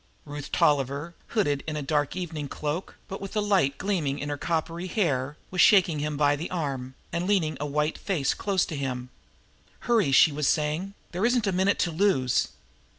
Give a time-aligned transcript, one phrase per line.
[0.25, 4.87] Ruth Tolliver, hooded in an evening cloak, but with the light gleaming in her coppery
[4.87, 9.11] hair, was shaking him by the arm and leaning a white face close to him.
[9.81, 10.95] "Hurry!" she was saying.
[11.11, 12.47] "There isn't a minute to lose.